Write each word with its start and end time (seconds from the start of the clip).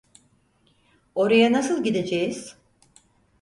Oraya 1.15 1.51
nasıl 1.51 1.83
gideceğiz? 1.83 2.55